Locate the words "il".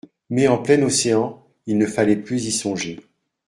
1.67-1.77